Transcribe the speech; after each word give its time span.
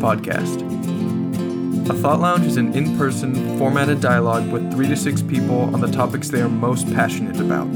podcast. 0.00 0.60
A 1.90 1.94
Thought 1.94 2.20
Lounge 2.20 2.46
is 2.46 2.56
an 2.56 2.72
in 2.74 2.96
person, 2.96 3.58
formatted 3.58 4.00
dialogue 4.00 4.50
with 4.50 4.72
three 4.72 4.88
to 4.88 4.96
six 4.96 5.20
people 5.22 5.74
on 5.74 5.80
the 5.80 5.90
topics 5.90 6.28
they 6.28 6.40
are 6.40 6.48
most 6.48 6.86
passionate 6.94 7.38
about. 7.38 7.68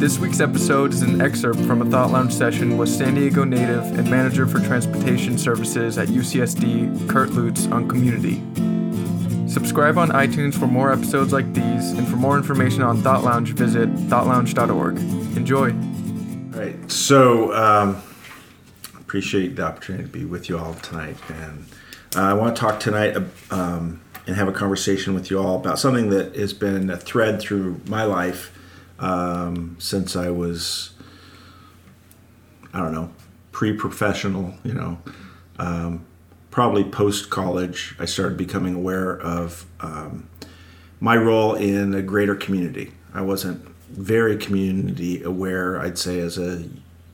This 0.00 0.18
week's 0.18 0.40
episode 0.40 0.92
is 0.92 1.02
an 1.02 1.20
excerpt 1.20 1.60
from 1.60 1.80
a 1.80 1.84
Thought 1.84 2.10
Lounge 2.10 2.32
session 2.32 2.76
with 2.76 2.88
San 2.88 3.14
Diego 3.14 3.44
native 3.44 3.84
and 3.98 4.10
manager 4.10 4.46
for 4.48 4.58
transportation 4.58 5.38
services 5.38 5.96
at 5.96 6.08
UCSD, 6.08 7.08
Kurt 7.08 7.30
Lutz, 7.30 7.66
on 7.66 7.88
community. 7.88 8.42
Subscribe 9.48 9.98
on 9.98 10.08
iTunes 10.08 10.54
for 10.54 10.66
more 10.66 10.92
episodes 10.92 11.32
like 11.32 11.52
these, 11.52 11.92
and 11.92 12.08
for 12.08 12.16
more 12.16 12.36
information 12.36 12.82
on 12.82 13.02
Thought 13.02 13.22
Lounge, 13.22 13.52
visit 13.52 13.94
thoughtlounge.org. 13.94 14.96
Enjoy. 15.36 15.70
All 15.70 16.60
right. 16.60 16.90
So, 16.90 17.54
um, 17.54 18.02
appreciate 19.12 19.56
the 19.56 19.62
opportunity 19.62 20.04
to 20.04 20.08
be 20.08 20.24
with 20.24 20.48
you 20.48 20.56
all 20.56 20.72
tonight, 20.76 21.18
and 21.28 21.66
uh, 22.16 22.22
I 22.22 22.32
want 22.32 22.56
to 22.56 22.60
talk 22.60 22.80
tonight 22.80 23.14
um, 23.50 24.00
and 24.26 24.36
have 24.36 24.48
a 24.48 24.52
conversation 24.52 25.12
with 25.12 25.30
you 25.30 25.38
all 25.38 25.56
about 25.56 25.78
something 25.78 26.08
that 26.08 26.34
has 26.34 26.54
been 26.54 26.88
a 26.88 26.96
thread 26.96 27.38
through 27.38 27.78
my 27.84 28.04
life 28.04 28.58
um, 28.98 29.76
since 29.78 30.16
I 30.16 30.30
was, 30.30 30.94
I 32.72 32.78
don't 32.78 32.94
know, 32.94 33.10
pre-professional. 33.50 34.54
You 34.64 34.72
know, 34.72 34.98
um, 35.58 36.06
probably 36.50 36.82
post 36.82 37.28
college. 37.28 37.94
I 37.98 38.06
started 38.06 38.38
becoming 38.38 38.76
aware 38.76 39.20
of 39.20 39.66
um, 39.80 40.26
my 41.00 41.18
role 41.18 41.54
in 41.54 41.92
a 41.92 42.00
greater 42.00 42.34
community. 42.34 42.92
I 43.12 43.20
wasn't 43.20 43.62
very 43.90 44.38
community 44.38 45.22
aware, 45.22 45.78
I'd 45.78 45.98
say, 45.98 46.18
as 46.20 46.38
a 46.38 46.64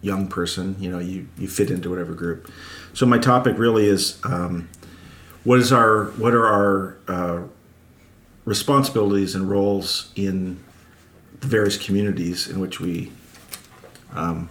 young 0.00 0.28
person. 0.28 0.76
You 0.78 0.90
know, 0.90 0.98
you, 0.98 1.28
you 1.38 1.48
fit 1.48 1.70
into 1.70 1.90
whatever 1.90 2.14
group. 2.14 2.50
So 2.94 3.06
my 3.06 3.18
topic 3.18 3.58
really 3.58 3.86
is 3.86 4.18
um, 4.24 4.68
what 5.44 5.58
is 5.58 5.72
our 5.72 6.06
what 6.16 6.34
are 6.34 6.46
our 6.46 6.96
uh, 7.08 7.42
responsibilities 8.44 9.34
and 9.34 9.48
roles 9.48 10.12
in 10.16 10.58
the 11.40 11.46
various 11.46 11.76
communities 11.76 12.48
in 12.48 12.60
which 12.60 12.80
we 12.80 13.12
um, 14.12 14.48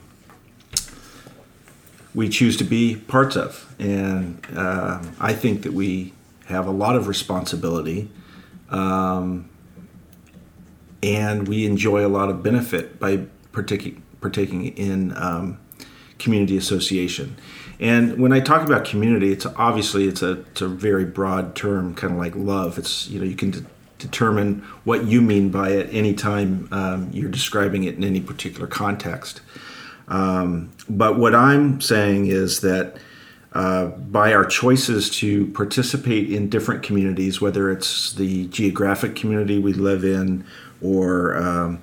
we 2.13 2.29
choose 2.29 2.57
to 2.57 2.63
be 2.63 2.95
parts 2.95 3.35
of, 3.35 3.75
and 3.79 4.45
uh, 4.55 5.03
I 5.19 5.33
think 5.33 5.63
that 5.63 5.73
we 5.73 6.13
have 6.45 6.65
a 6.65 6.71
lot 6.71 6.95
of 6.95 7.07
responsibility. 7.07 8.09
Um, 8.69 9.49
and 11.03 11.47
we 11.47 11.65
enjoy 11.65 12.05
a 12.05 12.09
lot 12.09 12.29
of 12.29 12.43
benefit 12.43 12.99
by 12.99 13.25
partaking, 13.51 14.01
partaking 14.21 14.67
in 14.77 15.15
um, 15.17 15.59
community 16.19 16.57
association. 16.57 17.35
And 17.79 18.19
when 18.19 18.33
I 18.33 18.39
talk 18.39 18.65
about 18.65 18.85
community, 18.85 19.31
it's 19.31 19.45
obviously 19.45 20.07
it's 20.07 20.21
a, 20.21 20.41
it's 20.41 20.61
a 20.61 20.67
very 20.67 21.05
broad 21.05 21.55
term, 21.55 21.93
kind 21.93 22.13
of 22.13 22.19
like 22.19 22.35
love. 22.35 22.77
It's 22.77 23.07
you 23.07 23.19
know 23.19 23.25
you 23.25 23.35
can 23.35 23.51
de- 23.51 23.65
determine 23.99 24.61
what 24.83 25.05
you 25.05 25.21
mean 25.21 25.49
by 25.49 25.69
it 25.69 25.93
anytime 25.93 26.67
um, 26.71 27.09
you're 27.11 27.29
describing 27.29 27.83
it 27.83 27.95
in 27.95 28.03
any 28.03 28.21
particular 28.21 28.67
context. 28.67 29.41
Um, 30.07 30.71
but 30.89 31.19
what 31.19 31.35
I'm 31.35 31.81
saying 31.81 32.27
is 32.27 32.61
that 32.61 32.97
uh, 33.53 33.87
by 33.87 34.33
our 34.33 34.45
choices 34.45 35.09
to 35.09 35.47
participate 35.47 36.31
in 36.31 36.49
different 36.49 36.83
communities, 36.83 37.41
whether 37.41 37.71
it's 37.71 38.13
the 38.13 38.47
geographic 38.47 39.15
community 39.15 39.59
we 39.59 39.73
live 39.73 40.03
in 40.03 40.45
or 40.81 41.35
um, 41.37 41.79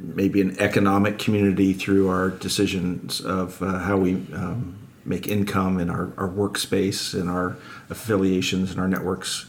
maybe 0.00 0.40
an 0.40 0.58
economic 0.58 1.18
community 1.18 1.72
through 1.72 2.08
our 2.08 2.30
decisions 2.30 3.20
of 3.20 3.60
uh, 3.62 3.78
how 3.80 3.96
we 3.96 4.14
um, 4.32 4.78
make 5.04 5.26
income 5.26 5.80
in 5.80 5.90
our, 5.90 6.12
our 6.16 6.28
workspace 6.28 7.18
and 7.18 7.28
our 7.28 7.56
affiliations 7.90 8.70
and 8.70 8.80
our 8.80 8.88
networks, 8.88 9.46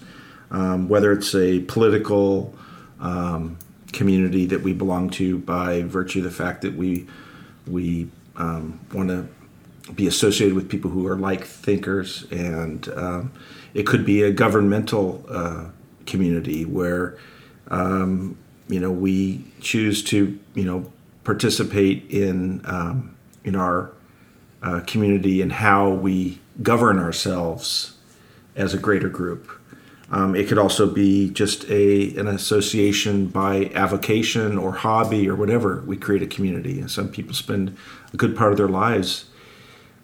um, 0.51 0.89
whether 0.89 1.11
it's 1.11 1.35
a 1.35 1.59
political 1.61 2.55
um, 2.99 3.57
community 3.91 4.45
that 4.45 4.61
we 4.61 4.73
belong 4.73 5.09
to 5.09 5.38
by 5.39 5.83
virtue 5.83 6.19
of 6.19 6.25
the 6.25 6.31
fact 6.31 6.61
that 6.61 6.75
we 6.75 7.07
we 7.67 8.09
um, 8.35 8.79
want 8.93 9.09
to 9.09 9.27
be 9.93 10.07
associated 10.07 10.55
with 10.55 10.69
people 10.69 10.89
who 10.89 11.07
are 11.07 11.15
like 11.15 11.43
thinkers, 11.43 12.25
and 12.31 12.88
um, 12.95 13.31
it 13.73 13.85
could 13.85 14.05
be 14.05 14.23
a 14.23 14.31
governmental 14.31 15.23
uh, 15.29 15.65
community 16.05 16.65
where 16.65 17.17
um, 17.69 18.38
you 18.69 18.80
know 18.80 18.91
we 18.91 19.44
choose 19.59 20.02
to 20.06 20.40
you 20.53 20.63
know 20.63 20.90
participate 21.24 22.09
in 22.09 22.62
um, 22.66 23.16
in 23.44 23.56
our 23.56 23.91
uh, 24.63 24.81
community 24.88 25.41
and 25.41 25.52
how 25.52 25.90
we 25.90 26.40
govern 26.62 27.00
ourselves 27.00 27.97
as 28.56 28.74
a 28.74 28.78
greater 28.78 29.09
group. 29.09 29.50
Um, 30.12 30.35
it 30.35 30.47
could 30.47 30.57
also 30.57 30.91
be 30.91 31.30
just 31.30 31.69
a 31.69 32.16
an 32.16 32.28
association 32.28 33.28
by 33.28 33.66
avocation 33.74 34.57
or 34.57 34.72
hobby 34.72 35.30
or 35.30 35.36
whatever. 35.36 35.84
We 35.86 35.97
create 35.97 36.24
a 36.24 36.28
community, 36.28 36.80
and 36.80 36.90
some 36.90 37.09
people 37.09 37.34
spend 37.34 37.75
a 38.13 38.18
good 38.18 38.36
part 38.36 38.51
of 38.51 38.57
their 38.57 38.68
lives 38.68 39.30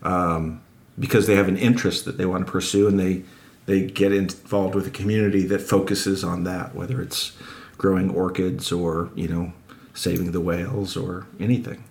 um, 0.03 0.61
because 0.99 1.27
they 1.27 1.35
have 1.35 1.47
an 1.47 1.57
interest 1.57 2.05
that 2.05 2.17
they 2.17 2.25
want 2.25 2.45
to 2.45 2.51
pursue, 2.51 2.87
and 2.87 2.99
they 2.99 3.23
they 3.65 3.81
get 3.87 4.11
involved 4.11 4.75
with 4.75 4.85
a 4.85 4.91
community 4.91 5.45
that 5.47 5.59
focuses 5.59 6.23
on 6.23 6.43
that, 6.43 6.75
whether 6.75 7.01
it's 7.01 7.33
growing 7.77 8.09
orchids 8.09 8.71
or 8.71 9.09
you 9.15 9.27
know 9.27 9.53
saving 9.93 10.31
the 10.31 10.41
whales 10.41 10.97
or 10.97 11.25
anything. 11.39 11.83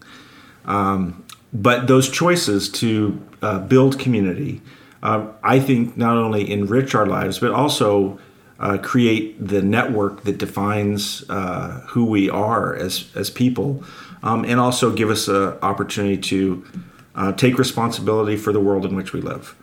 Um, 0.64 1.24
but 1.52 1.86
those 1.86 2.08
choices 2.08 2.68
to 2.72 3.20
uh, 3.42 3.60
build 3.60 3.98
community, 3.98 4.60
uh, 5.02 5.28
I 5.42 5.60
think, 5.60 5.96
not 5.96 6.16
only 6.16 6.50
enrich 6.50 6.94
our 6.94 7.06
lives 7.06 7.38
but 7.38 7.50
also 7.50 8.18
uh, 8.58 8.78
create 8.78 9.46
the 9.46 9.62
network 9.62 10.22
that 10.24 10.38
defines 10.38 11.28
uh, 11.28 11.80
who 11.88 12.04
we 12.04 12.30
are 12.30 12.74
as 12.74 13.10
as 13.14 13.30
people, 13.30 13.84
um, 14.22 14.44
and 14.44 14.60
also 14.60 14.92
give 14.92 15.10
us 15.10 15.28
an 15.28 15.56
opportunity 15.62 16.16
to 16.16 16.64
uh, 17.14 17.32
take 17.32 17.58
responsibility 17.58 18.36
for 18.36 18.52
the 18.52 18.60
world 18.60 18.84
in 18.84 18.96
which 18.96 19.12
we 19.12 19.20
live. 19.20 19.54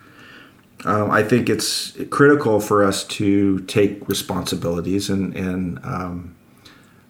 Um, 0.84 1.12
I 1.12 1.24
think 1.24 1.50
it's 1.50 1.96
critical 2.09 2.59
for 2.59 2.84
us 2.84 3.03
to 3.03 3.59
take 3.62 4.08
responsibilities 4.08 5.09
and 5.09 5.36
and 5.36 5.80
um, 5.84 6.36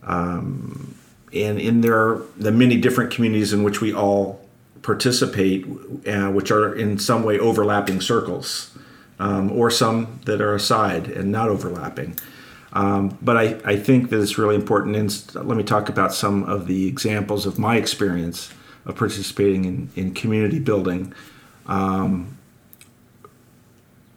um, 0.04 0.96
and 1.34 1.60
in 1.60 1.82
there 1.82 1.98
are 1.98 2.26
the 2.38 2.52
many 2.52 2.78
different 2.78 3.12
communities 3.12 3.54
in 3.54 3.64
which 3.64 3.80
we 3.80 3.94
all 3.94 4.42
participate, 4.82 5.66
uh, 6.08 6.30
which 6.32 6.52
are 6.52 6.74
in 6.74 6.98
some 6.98 7.24
way 7.24 7.40
overlapping 7.40 8.02
circles, 8.02 8.76
um, 9.20 9.52
or 9.52 9.70
some 9.70 10.20
that 10.26 10.42
are 10.42 10.56
aside 10.56 11.08
and 11.08 11.32
not 11.32 11.50
overlapping. 11.50 12.18
Um, 12.74 13.18
but 13.22 13.38
I, 13.38 13.60
I 13.66 13.76
think 13.76 14.10
that 14.10 14.22
it's 14.22 14.38
really 14.38 14.56
important. 14.56 14.96
And 14.96 15.36
let 15.36 15.58
me 15.58 15.64
talk 15.64 15.90
about 15.90 16.14
some 16.14 16.44
of 16.44 16.68
the 16.68 16.88
examples 16.88 17.46
of 17.46 17.60
my 17.60 17.76
experience 17.76 18.52
of 18.86 18.96
participating 18.96 19.66
in, 19.66 19.90
in 19.96 20.14
community 20.14 20.60
building. 20.60 21.14
Um, 21.68 22.38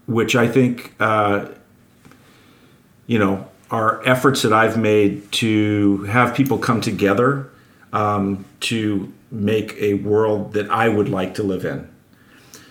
which 0.06 0.36
I 0.36 0.48
think, 0.48 0.94
uh, 1.00 1.46
you 3.06 3.18
know, 3.18 3.48
are 3.70 4.06
efforts 4.06 4.42
that 4.42 4.52
I've 4.52 4.78
made 4.78 5.30
to 5.32 6.04
have 6.04 6.34
people 6.34 6.58
come 6.58 6.80
together 6.80 7.50
um, 7.92 8.44
to 8.60 9.12
make 9.30 9.74
a 9.80 9.94
world 9.94 10.52
that 10.52 10.70
I 10.70 10.88
would 10.88 11.08
like 11.08 11.34
to 11.34 11.42
live 11.42 11.64
in. 11.64 11.88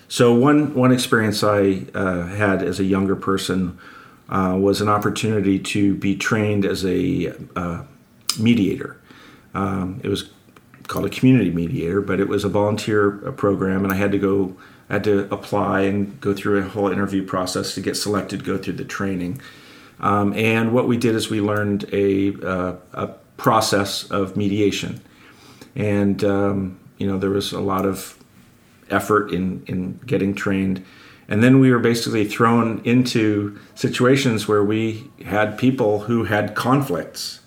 So 0.08 0.32
one 0.32 0.74
one 0.74 0.92
experience 0.92 1.42
I 1.42 1.86
uh, 1.94 2.26
had 2.26 2.62
as 2.62 2.78
a 2.78 2.84
younger 2.84 3.16
person 3.16 3.78
uh, 4.28 4.56
was 4.58 4.80
an 4.80 4.88
opportunity 4.88 5.58
to 5.58 5.94
be 5.94 6.16
trained 6.16 6.64
as 6.64 6.84
a 6.84 7.34
uh, 7.56 7.82
mediator. 8.38 8.96
Um, 9.54 10.00
it 10.02 10.08
was 10.08 10.30
called 10.88 11.06
a 11.06 11.10
community 11.10 11.50
mediator, 11.50 12.00
but 12.00 12.20
it 12.20 12.28
was 12.28 12.44
a 12.44 12.48
volunteer 12.48 13.26
uh, 13.26 13.32
program, 13.32 13.84
and 13.84 13.92
I 13.92 13.96
had 13.96 14.12
to 14.12 14.18
go 14.18 14.56
I 14.88 14.94
had 14.94 15.04
to 15.04 15.32
apply 15.32 15.82
and 15.82 16.20
go 16.20 16.34
through 16.34 16.58
a 16.58 16.68
whole 16.68 16.88
interview 16.88 17.24
process 17.24 17.74
to 17.74 17.80
get 17.80 17.96
selected, 17.96 18.44
go 18.44 18.58
through 18.58 18.74
the 18.74 18.84
training. 18.84 19.40
Um, 20.00 20.34
and 20.34 20.72
what 20.72 20.86
we 20.86 20.96
did 20.96 21.14
is 21.14 21.30
we 21.30 21.40
learned 21.40 21.86
a, 21.92 22.34
uh, 22.46 22.76
a 22.92 23.06
process 23.36 24.04
of 24.10 24.36
mediation. 24.36 25.00
And, 25.74 26.22
um, 26.22 26.78
you 26.98 27.06
know, 27.06 27.18
there 27.18 27.30
was 27.30 27.52
a 27.52 27.60
lot 27.60 27.86
of 27.86 28.18
effort 28.90 29.32
in, 29.32 29.64
in 29.66 30.00
getting 30.04 30.34
trained. 30.34 30.84
And 31.28 31.42
then 31.42 31.58
we 31.58 31.70
were 31.70 31.78
basically 31.78 32.26
thrown 32.26 32.82
into 32.84 33.58
situations 33.74 34.46
where 34.46 34.62
we 34.62 35.10
had 35.24 35.56
people 35.56 36.00
who 36.00 36.24
had 36.24 36.54
conflicts, 36.54 37.40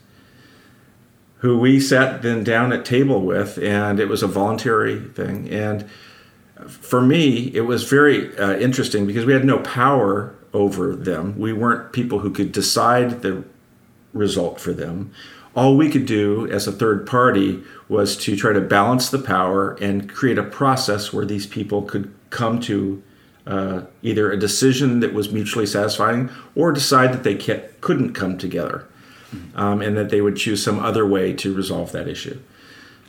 who 1.40 1.58
we 1.58 1.80
sat 1.80 2.22
then 2.22 2.44
down 2.44 2.74
at 2.74 2.84
table 2.84 3.22
with, 3.22 3.58
and 3.60 4.00
it 4.00 4.08
was 4.08 4.24
a 4.24 4.28
voluntary 4.28 5.00
thing. 5.00 5.50
And 5.50 5.88
for 6.68 7.02
me, 7.02 7.52
it 7.54 7.62
was 7.62 7.84
very 7.84 8.38
uh, 8.38 8.58
interesting 8.58 9.06
because 9.06 9.26
we 9.26 9.34
had 9.34 9.46
no 9.46 9.60
power 9.60 10.36
over 10.54 10.96
them. 10.96 11.38
We 11.38 11.54
weren't 11.54 11.94
people 11.94 12.20
who 12.20 12.32
could 12.32 12.52
decide 12.52 13.22
the 13.22 13.44
result 14.14 14.60
for 14.60 14.74
them. 14.74 15.12
All 15.56 15.78
we 15.78 15.90
could 15.90 16.06
do 16.06 16.50
as 16.52 16.68
a 16.68 16.72
third 16.72 17.06
party 17.06 17.64
was 17.88 18.16
to 18.18 18.36
try 18.36 18.54
to 18.54 18.62
balance 18.62 19.10
the 19.10 19.20
power 19.20 19.74
and 19.76 20.10
create 20.10 20.38
a 20.38 20.44
process 20.44 21.14
where 21.14 21.26
these 21.26 21.46
people 21.46 21.84
could 21.84 22.14
come 22.30 22.60
to 22.62 23.02
uh, 23.46 23.82
either 24.02 24.32
a 24.32 24.38
decision 24.38 25.00
that 25.00 25.14
was 25.14 25.32
mutually 25.32 25.66
satisfying 25.66 26.30
or 26.56 26.72
decide 26.72 27.14
that 27.14 27.24
they 27.24 27.36
couldn't 27.36 28.14
come 28.14 28.38
together 28.38 28.88
um, 29.56 29.82
and 29.82 29.98
that 29.98 30.10
they 30.10 30.22
would 30.22 30.36
choose 30.36 30.64
some 30.64 30.80
other 30.80 31.06
way 31.06 31.34
to 31.34 31.54
resolve 31.54 31.92
that 31.92 32.08
issue. 32.08 32.40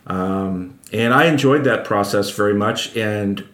Um, 0.06 0.78
and 0.92 1.12
I 1.12 1.26
enjoyed 1.26 1.64
that 1.64 1.84
process 1.84 2.30
very 2.30 2.54
much. 2.54 2.96
And 2.96 3.44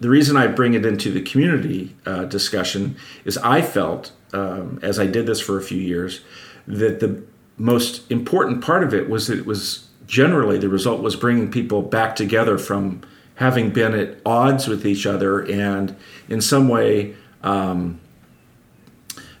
the 0.00 0.08
reason 0.08 0.36
I 0.36 0.48
bring 0.48 0.74
it 0.74 0.84
into 0.84 1.10
the 1.12 1.22
community 1.22 1.94
uh, 2.04 2.24
discussion 2.24 2.96
is 3.24 3.38
I 3.38 3.62
felt, 3.62 4.12
um, 4.32 4.80
as 4.82 4.98
I 4.98 5.06
did 5.06 5.26
this 5.26 5.40
for 5.40 5.56
a 5.56 5.62
few 5.62 5.80
years, 5.80 6.20
that 6.66 7.00
the 7.00 7.22
most 7.56 8.10
important 8.10 8.62
part 8.62 8.82
of 8.82 8.92
it 8.92 9.08
was 9.08 9.28
that 9.28 9.38
it 9.38 9.46
was 9.46 9.88
generally 10.06 10.58
the 10.58 10.68
result 10.68 11.00
was 11.00 11.16
bringing 11.16 11.50
people 11.50 11.82
back 11.82 12.16
together 12.16 12.58
from 12.58 13.00
having 13.36 13.70
been 13.70 13.94
at 13.94 14.16
odds 14.26 14.68
with 14.68 14.84
each 14.86 15.06
other 15.06 15.40
and 15.40 15.96
in 16.28 16.40
some 16.40 16.68
way 16.68 17.14
um, 17.42 18.00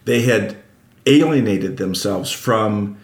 they 0.04 0.22
had 0.22 0.56
alienated 1.06 1.76
themselves 1.76 2.30
from 2.30 2.96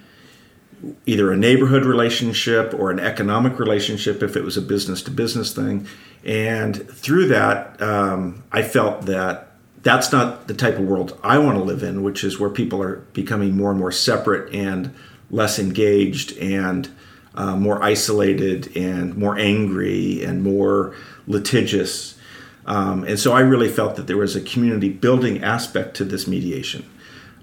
either 1.04 1.30
a 1.30 1.36
neighborhood 1.36 1.84
relationship 1.84 2.72
or 2.72 2.90
an 2.90 2.98
economic 2.98 3.58
relationship 3.58 4.22
if 4.22 4.36
it 4.36 4.42
was 4.42 4.56
a 4.56 4.62
business 4.62 5.02
to 5.02 5.10
business 5.10 5.54
thing 5.54 5.86
and 6.24 6.88
through 6.90 7.26
that 7.26 7.80
um, 7.82 8.42
i 8.50 8.62
felt 8.62 9.02
that 9.02 9.52
that's 9.82 10.10
not 10.10 10.48
the 10.48 10.54
type 10.54 10.78
of 10.78 10.84
world 10.84 11.18
i 11.22 11.36
want 11.36 11.58
to 11.58 11.62
live 11.62 11.82
in 11.82 12.02
which 12.02 12.24
is 12.24 12.40
where 12.40 12.48
people 12.48 12.82
are 12.82 12.96
becoming 13.12 13.54
more 13.54 13.70
and 13.70 13.78
more 13.78 13.92
separate 13.92 14.50
and 14.54 14.94
less 15.30 15.58
engaged 15.58 16.36
and 16.38 16.88
uh, 17.34 17.56
more 17.56 17.82
isolated 17.82 18.76
and 18.76 19.16
more 19.16 19.38
angry 19.38 20.24
and 20.24 20.42
more 20.42 20.94
litigious. 21.26 22.18
Um, 22.66 23.04
and 23.04 23.18
so 23.18 23.32
I 23.32 23.40
really 23.40 23.68
felt 23.68 23.96
that 23.96 24.06
there 24.06 24.16
was 24.16 24.36
a 24.36 24.40
community 24.40 24.90
building 24.90 25.42
aspect 25.42 25.96
to 25.96 26.04
this 26.04 26.26
mediation. 26.26 26.88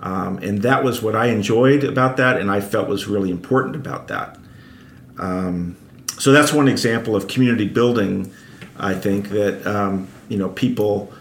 Um, 0.02 0.38
and 0.40 0.62
that 0.62 0.84
was 0.84 1.02
what 1.02 1.16
I 1.16 1.28
enjoyed 1.28 1.84
about 1.84 2.18
that, 2.18 2.40
and 2.40 2.52
I 2.52 2.62
felt 2.62 2.88
was 2.88 3.08
really 3.08 3.32
important 3.32 3.76
about 3.76 4.08
that. 4.10 4.38
Um, 5.18 5.76
so 6.20 6.32
that's 6.32 6.54
one 6.54 6.68
example 6.68 7.16
of 7.16 7.28
community 7.28 7.68
building. 7.68 8.32
I 8.78 8.94
think 8.94 9.30
that 9.30 9.66
um, 9.66 10.08
you 10.30 10.38
know 10.38 10.50
people 10.50 11.12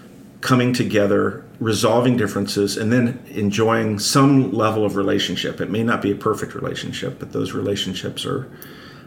coming 0.40 0.72
together, 0.72 1.44
resolving 1.58 2.16
differences, 2.16 2.76
and 2.76 2.92
then 2.92 3.22
enjoying 3.28 3.98
some 3.98 4.52
level 4.52 4.84
of 4.84 4.96
relationship. 4.96 5.60
It 5.60 5.70
may 5.70 5.82
not 5.82 6.02
be 6.02 6.12
a 6.12 6.14
perfect 6.14 6.54
relationship, 6.54 7.18
but 7.18 7.32
those 7.32 7.52
relationships 7.52 8.26
are, 8.26 8.48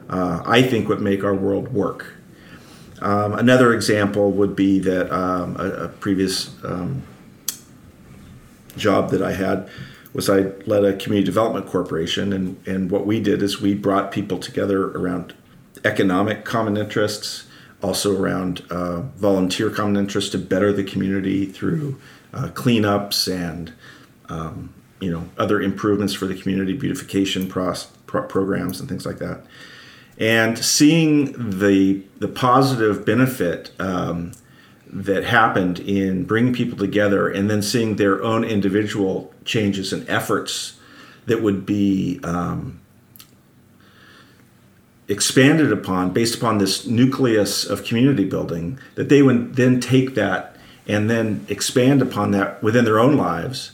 uh, 0.10 0.42
I 0.46 0.64
think, 0.64 0.90
what 0.90 1.00
make 1.00 1.24
our 1.24 1.36
world 1.36 1.70
work. 1.74 2.14
Um, 3.02 3.34
another 3.34 3.74
example 3.74 4.32
would 4.32 4.56
be 4.56 4.80
that 4.80 5.12
um, 5.12 5.56
a, 5.58 5.86
a, 5.86 5.88
previous 5.88 6.54
um, 6.66 7.04
job 8.78 9.10
that 9.12 9.22
I 9.22 9.34
had 9.34 9.70
was 10.14 10.30
I 10.30 10.52
led 10.66 10.84
a 10.84 10.96
community 10.96 11.26
development 11.26 11.68
corporation, 11.68 12.34
and, 12.34 12.68
and 12.68 12.90
what 12.90 13.06
we 13.06 13.20
did 13.20 13.44
is 13.44 13.62
we 13.62 13.76
brought 13.76 14.12
people 14.12 14.40
together 14.40 14.88
around 14.92 15.36
economic 15.86 16.46
common 16.46 16.78
interests, 16.78 17.46
also 17.82 18.20
around 18.20 18.64
uh, 18.70 19.02
volunteer 19.02 19.70
common 19.70 19.98
interests 19.98 20.32
to 20.32 20.38
better 20.38 20.74
the 20.74 20.84
community 20.84 21.46
through 21.46 22.00
uh, 22.34 22.48
cleanups 22.54 23.32
and 23.32 23.74
um, 24.30 24.74
you 25.00 25.12
know 25.12 25.30
other 25.38 25.62
improvements 25.62 26.14
for 26.14 26.26
the 26.26 26.36
community, 26.36 26.74
beautification 26.74 27.48
pros- 27.48 27.86
pro- 28.06 28.24
programs 28.24 28.80
and 28.80 28.90
things 28.90 29.06
like 29.06 29.20
that. 29.20 29.42
And 30.18 30.58
seeing 30.58 31.60
the 31.60 32.04
the 32.18 32.28
positive 32.28 33.06
benefit 33.06 33.72
um, 33.80 34.34
that 34.92 35.24
happened 35.24 35.80
in 35.80 36.24
bringing 36.24 36.54
people 36.54 36.78
together, 36.78 37.30
and 37.30 37.50
then 37.50 37.62
seeing 37.62 37.96
their 37.96 38.24
own 38.24 38.44
individual 38.44 39.34
changes 39.46 39.94
and 39.94 40.08
efforts 40.10 40.80
that 41.26 41.42
would 41.42 41.66
be 41.66 42.20
um, 42.24 42.80
expanded 45.08 45.72
upon 45.72 46.12
based 46.12 46.36
upon 46.36 46.60
this 46.60 46.86
nucleus 46.86 47.66
of 47.66 47.84
community 47.84 48.24
building 48.24 48.80
that 48.96 49.10
they 49.10 49.22
would 49.22 49.56
then 49.56 49.80
take 49.80 50.14
that 50.16 50.56
and 50.88 51.10
then 51.10 51.46
expand 51.50 52.02
upon 52.02 52.32
that 52.32 52.62
within 52.62 52.86
their 52.86 53.00
own 53.00 53.18
lives 53.18 53.72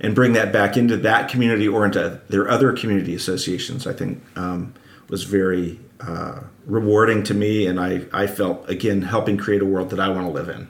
and 0.00 0.14
bring 0.14 0.32
that 0.32 0.52
back 0.52 0.76
into 0.76 0.96
that 0.96 1.28
community 1.28 1.68
or 1.68 1.84
into 1.84 2.20
their 2.28 2.48
other 2.48 2.72
community 2.72 3.14
associations 3.14 3.86
i 3.86 3.92
think 3.92 4.22
um, 4.34 4.72
was 5.08 5.24
very 5.24 5.78
uh, 6.00 6.40
rewarding 6.66 7.22
to 7.24 7.34
me 7.34 7.66
and 7.66 7.80
I, 7.80 8.04
I 8.12 8.26
felt 8.26 8.68
again 8.68 9.02
helping 9.02 9.36
create 9.36 9.62
a 9.62 9.66
world 9.66 9.90
that 9.90 10.00
i 10.00 10.08
want 10.08 10.26
to 10.26 10.32
live 10.32 10.48
in 10.48 10.68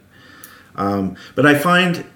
um, 0.77 1.17
but 1.35 1.45
i 1.47 1.59
find 1.59 2.07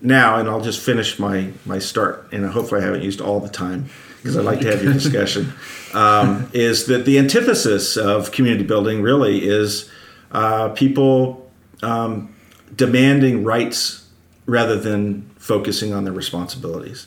now 0.00 0.38
and 0.38 0.48
i'll 0.48 0.60
just 0.60 0.80
finish 0.80 1.18
my 1.18 1.52
my 1.64 1.78
start 1.78 2.28
and 2.32 2.44
hopefully 2.46 2.80
i 2.80 2.84
haven't 2.84 3.02
used 3.02 3.20
all 3.20 3.40
the 3.40 3.48
time 3.48 3.88
because 4.26 4.36
I'd 4.36 4.44
like 4.44 4.60
to 4.60 4.70
have 4.70 4.82
your 4.82 4.92
discussion, 5.02 5.52
um, 5.94 6.50
is 6.52 6.86
that 6.86 7.04
the 7.04 7.18
antithesis 7.18 7.96
of 7.96 8.32
community 8.32 8.64
building 8.64 9.00
really 9.00 9.46
is 9.46 9.88
uh, 10.32 10.70
people 10.70 11.48
um, 11.82 12.34
demanding 12.74 13.44
rights 13.44 14.08
rather 14.46 14.76
than 14.76 15.30
focusing 15.36 15.94
on 15.94 16.04
their 16.04 16.12
responsibilities. 16.12 17.06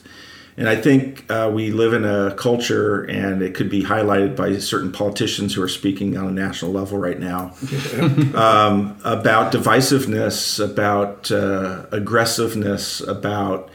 And 0.60 0.68
I 0.68 0.76
think 0.76 1.24
uh, 1.30 1.50
we 1.50 1.70
live 1.70 1.94
in 1.94 2.04
a 2.04 2.34
culture, 2.34 3.04
and 3.04 3.40
it 3.40 3.54
could 3.54 3.70
be 3.70 3.82
highlighted 3.82 4.36
by 4.36 4.58
certain 4.58 4.92
politicians 4.92 5.54
who 5.54 5.62
are 5.62 5.68
speaking 5.68 6.18
on 6.18 6.26
a 6.26 6.30
national 6.30 6.70
level 6.70 6.98
right 6.98 7.18
now 7.18 7.54
um, 8.34 9.00
about 9.02 9.54
divisiveness, 9.54 10.62
about 10.62 11.32
uh, 11.32 11.86
aggressiveness, 11.92 13.00
about 13.00 13.70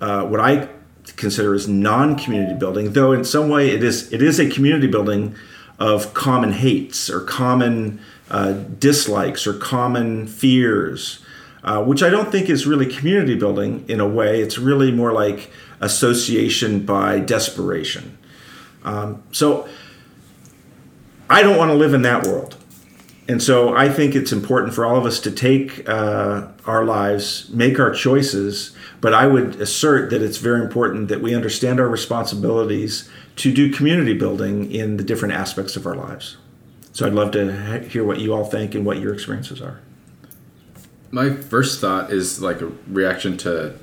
uh, 0.00 0.24
what 0.24 0.40
I 0.40 0.68
consider 1.14 1.54
as 1.54 1.68
non-community 1.68 2.58
building, 2.58 2.94
though 2.94 3.12
in 3.12 3.22
some 3.22 3.48
way 3.48 3.70
it 3.70 3.84
is 3.84 4.12
it 4.12 4.20
is 4.20 4.40
a 4.40 4.50
community 4.50 4.88
building 4.88 5.36
of 5.78 6.14
common 6.14 6.50
hates 6.50 7.08
or 7.08 7.20
common 7.20 8.00
uh, 8.28 8.54
dislikes 8.80 9.46
or 9.46 9.54
common 9.54 10.26
fears, 10.26 11.24
uh, 11.62 11.84
which 11.84 12.02
I 12.02 12.10
don't 12.10 12.32
think 12.32 12.50
is 12.50 12.66
really 12.66 12.86
community 12.86 13.36
building 13.36 13.84
in 13.86 14.00
a 14.00 14.08
way. 14.08 14.40
It's 14.40 14.58
really 14.58 14.90
more 14.90 15.12
like 15.12 15.52
association 15.84 16.84
by 16.84 17.20
desperation. 17.20 18.18
Um, 18.84 19.22
so 19.32 19.68
I 21.28 21.42
don't 21.42 21.56
want 21.56 21.70
to 21.70 21.74
live 21.74 21.94
in 21.94 22.02
that 22.02 22.26
world. 22.26 22.56
And 23.26 23.42
so 23.42 23.74
I 23.74 23.88
think 23.88 24.14
it's 24.14 24.32
important 24.32 24.74
for 24.74 24.84
all 24.84 24.96
of 24.96 25.06
us 25.06 25.18
to 25.20 25.30
take 25.30 25.88
uh, 25.88 26.48
our 26.66 26.84
lives, 26.84 27.48
make 27.50 27.80
our 27.80 27.90
choices, 27.90 28.76
but 29.00 29.14
I 29.14 29.26
would 29.26 29.56
assert 29.60 30.10
that 30.10 30.20
it's 30.20 30.36
very 30.36 30.60
important 30.60 31.08
that 31.08 31.22
we 31.22 31.34
understand 31.34 31.80
our 31.80 31.88
responsibilities 31.88 33.08
to 33.36 33.52
do 33.52 33.72
community 33.72 34.12
building 34.12 34.70
in 34.70 34.98
the 34.98 35.04
different 35.04 35.34
aspects 35.34 35.74
of 35.76 35.86
our 35.86 35.94
lives. 35.94 36.36
So 36.92 37.06
I'd 37.06 37.14
love 37.14 37.32
to 37.32 37.80
hear 37.88 38.04
what 38.04 38.20
you 38.20 38.34
all 38.34 38.44
think 38.44 38.74
and 38.74 38.84
what 38.84 38.98
your 38.98 39.14
experiences 39.14 39.60
are. 39.60 39.80
My 41.10 41.30
first 41.30 41.80
thought 41.80 42.12
is 42.12 42.42
like 42.42 42.60
a 42.60 42.70
reaction 42.88 43.36
to 43.38 43.78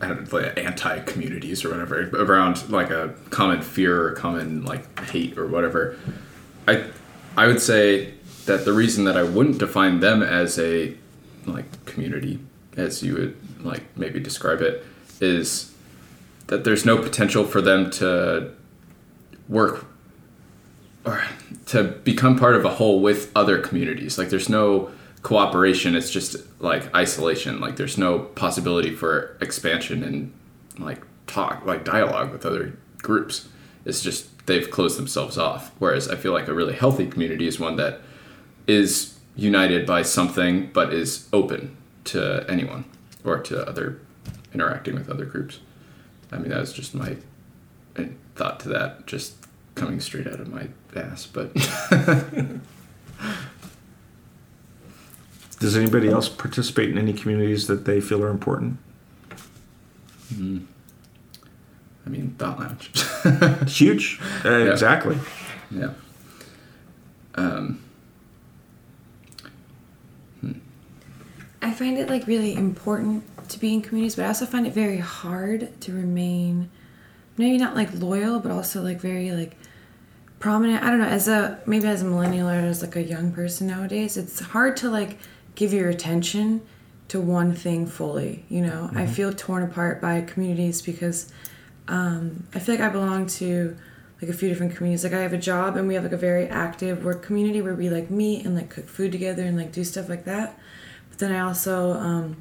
I, 0.00 0.08
don't 0.08 0.32
know, 0.32 0.38
anti 0.38 1.00
communities 1.00 1.64
or 1.64 1.70
whatever 1.70 2.10
around 2.14 2.68
like 2.70 2.90
a 2.90 3.14
common 3.30 3.62
fear 3.62 4.08
or 4.08 4.12
common 4.12 4.64
like 4.64 4.98
hate 5.00 5.38
or 5.38 5.46
whatever. 5.46 5.96
I 6.66 6.84
I 7.36 7.46
would 7.46 7.60
say 7.60 8.14
that 8.46 8.64
the 8.64 8.72
reason 8.72 9.04
that 9.04 9.16
I 9.16 9.22
wouldn't 9.22 9.58
define 9.58 10.00
them 10.00 10.22
as 10.22 10.58
a 10.58 10.94
like 11.46 11.84
community, 11.84 12.38
as 12.76 13.02
you 13.02 13.14
would 13.14 13.36
like 13.64 13.84
maybe 13.96 14.20
describe 14.20 14.60
it, 14.60 14.84
is 15.20 15.74
that 16.48 16.64
there's 16.64 16.84
no 16.84 16.98
potential 16.98 17.44
for 17.44 17.60
them 17.60 17.90
to 17.92 18.52
work 19.48 19.86
or 21.04 21.22
to 21.66 21.84
become 21.84 22.38
part 22.38 22.54
of 22.54 22.64
a 22.64 22.70
whole 22.70 23.00
with 23.00 23.30
other 23.36 23.58
communities. 23.58 24.18
Like 24.18 24.30
there's 24.30 24.48
no 24.48 24.90
cooperation. 25.28 25.94
It's 25.94 26.10
just 26.10 26.36
like 26.58 26.94
isolation. 26.94 27.60
Like 27.60 27.76
there's 27.76 27.98
no 27.98 28.18
possibility 28.18 28.94
for 28.94 29.36
expansion 29.42 30.02
and 30.02 30.32
like 30.78 31.02
talk, 31.26 31.66
like 31.66 31.84
dialogue 31.84 32.32
with 32.32 32.46
other 32.46 32.78
groups. 33.02 33.46
It's 33.84 34.00
just 34.00 34.46
they've 34.46 34.70
closed 34.70 34.96
themselves 34.96 35.36
off. 35.36 35.70
Whereas 35.78 36.08
I 36.08 36.16
feel 36.16 36.32
like 36.32 36.48
a 36.48 36.54
really 36.54 36.72
healthy 36.72 37.06
community 37.06 37.46
is 37.46 37.60
one 37.60 37.76
that 37.76 38.00
is 38.66 39.18
united 39.36 39.86
by 39.86 40.00
something 40.00 40.70
but 40.72 40.94
is 40.94 41.28
open 41.30 41.76
to 42.04 42.46
anyone 42.48 42.86
or 43.22 43.38
to 43.40 43.68
other 43.68 44.00
interacting 44.54 44.94
with 44.94 45.10
other 45.10 45.26
groups. 45.26 45.58
I 46.32 46.38
mean, 46.38 46.48
that 46.48 46.60
was 46.60 46.72
just 46.72 46.94
my 46.94 47.18
eh, 47.96 48.06
thought 48.34 48.60
to 48.60 48.70
that, 48.70 49.06
just 49.06 49.34
coming 49.74 50.00
straight 50.00 50.26
out 50.26 50.40
of 50.40 50.48
my 50.48 50.68
ass. 50.96 51.26
But 51.26 51.50
does 55.68 55.76
anybody 55.76 56.08
else 56.08 56.30
participate 56.30 56.88
in 56.88 56.96
any 56.96 57.12
communities 57.12 57.66
that 57.66 57.84
they 57.84 58.00
feel 58.00 58.24
are 58.24 58.30
important? 58.30 58.78
Mm. 60.32 60.64
I 62.06 62.08
mean, 62.08 62.34
Thought 62.38 62.58
Lounge. 63.66 63.70
Huge. 63.76 64.18
Uh, 64.46 64.48
yeah. 64.48 64.72
Exactly. 64.72 65.18
Yeah. 65.70 65.90
Um, 67.34 67.84
I 71.60 71.72
find 71.74 71.98
it 71.98 72.08
like 72.08 72.26
really 72.26 72.54
important 72.54 73.24
to 73.50 73.58
be 73.58 73.74
in 73.74 73.82
communities, 73.82 74.16
but 74.16 74.24
I 74.24 74.28
also 74.28 74.46
find 74.46 74.66
it 74.66 74.72
very 74.72 74.96
hard 74.96 75.78
to 75.82 75.92
remain 75.92 76.70
maybe 77.36 77.58
not 77.58 77.74
like 77.74 77.90
loyal, 77.92 78.40
but 78.40 78.50
also 78.50 78.80
like 78.80 79.02
very 79.02 79.32
like 79.32 79.54
prominent. 80.38 80.82
I 80.82 80.88
don't 80.88 81.00
know, 81.00 81.08
as 81.08 81.28
a 81.28 81.60
maybe 81.66 81.86
as 81.88 82.00
a 82.00 82.06
millennial 82.06 82.48
or 82.48 82.54
as 82.54 82.80
like 82.80 82.96
a 82.96 83.02
young 83.02 83.32
person 83.32 83.66
nowadays, 83.66 84.16
it's 84.16 84.40
hard 84.40 84.78
to 84.78 84.88
like 84.88 85.18
give 85.58 85.72
your 85.72 85.88
attention 85.88 86.62
to 87.08 87.20
one 87.20 87.52
thing 87.52 87.84
fully. 87.84 88.44
You 88.48 88.60
know, 88.60 88.90
I 88.94 89.06
feel 89.06 89.32
torn 89.32 89.64
apart 89.64 90.00
by 90.00 90.20
communities 90.20 90.80
because 90.80 91.32
um, 91.88 92.46
I 92.54 92.60
feel 92.60 92.76
like 92.76 92.84
I 92.84 92.88
belong 92.90 93.26
to 93.26 93.76
like 94.22 94.30
a 94.30 94.34
few 94.34 94.48
different 94.48 94.76
communities. 94.76 95.02
Like 95.02 95.14
I 95.14 95.20
have 95.20 95.32
a 95.32 95.38
job 95.38 95.76
and 95.76 95.88
we 95.88 95.94
have 95.94 96.04
like 96.04 96.12
a 96.12 96.16
very 96.16 96.46
active 96.46 97.04
work 97.04 97.22
community 97.22 97.60
where 97.60 97.74
we 97.74 97.90
like 97.90 98.08
meet 98.08 98.46
and 98.46 98.54
like 98.54 98.70
cook 98.70 98.88
food 98.88 99.10
together 99.10 99.42
and 99.42 99.56
like 99.56 99.72
do 99.72 99.82
stuff 99.82 100.08
like 100.08 100.24
that. 100.26 100.56
But 101.10 101.18
then 101.18 101.32
I 101.32 101.40
also 101.40 101.94
um, 101.94 102.36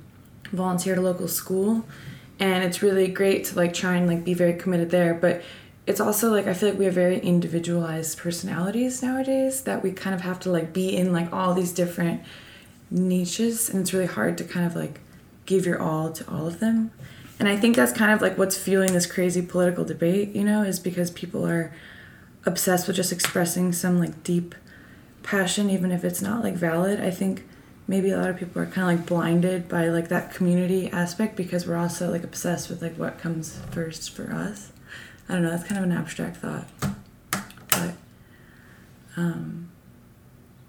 volunteer 0.52 0.94
at 0.94 1.00
a 1.00 1.02
local 1.02 1.28
school 1.28 1.88
and 2.40 2.64
it's 2.64 2.84
really 2.84 3.08
great 3.08 3.46
to 3.46 3.56
like 3.56 3.74
try 3.74 3.96
and 3.96 4.06
like 4.06 4.26
be 4.26 4.36
very 4.36 4.54
committed 4.54 4.92
there. 4.92 5.16
But 5.16 5.42
it's 5.88 6.00
also 6.00 6.30
like 6.30 6.46
I 6.46 6.54
feel 6.54 6.70
like 6.70 6.78
we 6.78 6.86
have 6.86 6.94
very 6.94 7.18
individualized 7.18 8.20
personalities 8.20 9.02
nowadays 9.02 9.62
that 9.64 9.82
we 9.82 9.92
kind 9.92 10.14
of 10.14 10.22
have 10.22 10.40
to 10.42 10.52
like 10.52 10.72
be 10.72 10.96
in 10.96 11.12
like 11.12 11.34
all 11.34 11.56
these 11.56 11.72
different 11.72 12.22
niches 12.90 13.70
and 13.70 13.82
it's 13.82 13.94
really 13.94 14.06
hard 14.06 14.38
to 14.38 14.44
kind 14.44 14.66
of 14.66 14.76
like 14.76 15.00
give 15.46 15.66
your 15.66 15.82
all 15.82 16.12
to 16.12 16.30
all 16.30 16.48
of 16.48 16.60
them. 16.60 16.92
And 17.40 17.48
I 17.48 17.56
think 17.56 17.76
that's 17.76 17.92
kind 17.92 18.12
of 18.12 18.22
like 18.22 18.38
what's 18.38 18.58
fueling 18.58 18.94
this 18.94 19.06
crazy 19.06 19.42
political 19.42 19.86
debate, 19.86 20.36
you 20.36 20.44
know, 20.44 20.64
is 20.64 20.80
because 20.80 21.12
people 21.12 21.46
are 21.46 21.74
obsessed 22.46 22.88
with 22.88 22.96
just 22.96 23.12
expressing 23.12 23.72
some 23.72 24.00
like 24.00 24.24
deep 24.24 24.56
passion, 25.24 25.70
even 25.70 25.92
if 25.92 26.04
it's 26.04 26.22
not 26.22 26.44
like 26.44 26.56
valid. 26.56 27.00
I 27.00 27.12
think 27.12 27.44
maybe 27.88 28.10
a 28.10 28.18
lot 28.18 28.30
of 28.30 28.38
people 28.38 28.62
are 28.62 28.66
kind 28.66 28.92
of 28.92 28.98
like 28.98 29.08
blinded 29.08 29.70
by 29.70 29.88
like 29.90 30.10
that 30.10 30.34
community 30.34 30.90
aspect 30.90 31.36
because 31.36 31.68
we're 31.68 31.78
also 31.78 32.12
like 32.12 32.24
obsessed 32.24 32.70
with 32.70 32.82
like 32.82 32.96
what 32.96 33.20
comes 33.20 33.60
first 33.72 34.12
for 34.12 34.32
us. 34.32 34.72
I 35.30 35.34
don't 35.34 35.44
know, 35.44 35.52
that's 35.52 35.66
kind 35.66 35.78
of 35.78 35.84
an 35.84 35.96
abstract 35.96 36.38
thought. 36.38 36.68
But 37.70 37.94
um 39.16 39.70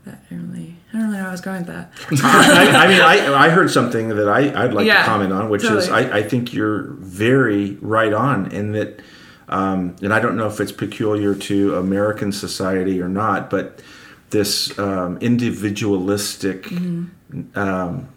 I 0.06 0.10
don't 0.30 0.50
really 0.50 0.76
I 0.92 0.92
don't 0.98 1.02
really 1.02 1.16
know 1.18 1.22
where 1.22 1.28
I 1.28 1.32
was 1.32 1.40
going 1.40 1.58
with 1.58 1.66
that. 1.68 1.92
I, 2.24 2.84
I 2.84 2.88
mean, 2.88 3.00
I, 3.00 3.46
I 3.46 3.48
heard 3.50 3.70
something 3.70 4.08
that 4.10 4.28
I, 4.28 4.64
I'd 4.64 4.72
like 4.72 4.86
Yeah, 4.86 5.00
to 5.00 5.04
comment 5.04 5.32
on, 5.32 5.50
which 5.50 5.64
is. 5.64 5.88
I, 5.90 6.18
I 6.18 6.22
think 6.22 6.54
you're 6.54 6.84
very 6.94 7.76
right 7.82 8.12
on 8.12 8.50
in 8.50 8.72
that, 8.72 9.00
um, 9.48 9.96
and 10.00 10.14
I 10.14 10.20
don't 10.20 10.36
know 10.36 10.46
if 10.46 10.60
it's 10.60 10.72
peculiar 10.72 11.34
to 11.34 11.76
American 11.76 12.32
society 12.32 13.02
or 13.02 13.08
not, 13.08 13.50
but 13.50 13.82
this 14.30 14.78
um, 14.78 15.18
individualistic 15.18 16.64
Mm-hmm. 16.64 17.58
um, 17.58 18.08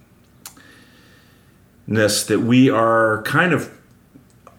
ness 1.88 2.24
that 2.26 2.40
we 2.40 2.70
are 2.70 3.22
kind 3.24 3.52
of 3.54 3.70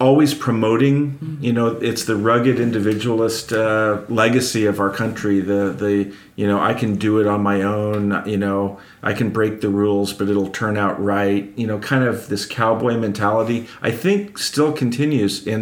always 0.06 0.32
promoting 0.47 0.97
Mm-hmm. 1.12 1.44
you 1.47 1.52
know 1.52 1.68
it's 1.90 2.04
the 2.11 2.16
rugged 2.30 2.59
individualist 2.68 3.52
uh, 3.52 4.02
legacy 4.09 4.64
of 4.66 4.76
our 4.82 4.92
country 5.02 5.37
the 5.52 5.62
the 5.85 5.94
you 6.40 6.47
know 6.50 6.59
i 6.71 6.75
can 6.80 6.90
do 7.06 7.12
it 7.21 7.26
on 7.35 7.40
my 7.52 7.59
own 7.62 8.02
you 8.32 8.37
know 8.44 8.78
i 9.02 9.12
can 9.18 9.28
break 9.38 9.54
the 9.61 9.68
rules 9.82 10.12
but 10.12 10.28
it'll 10.30 10.50
turn 10.62 10.76
out 10.85 10.97
right 11.14 11.44
you 11.61 11.66
know 11.66 11.78
kind 11.92 12.04
of 12.11 12.14
this 12.32 12.44
cowboy 12.47 12.94
mentality 13.06 13.59
i 13.88 13.90
think 14.04 14.38
still 14.50 14.73
continues 14.82 15.35
in 15.47 15.61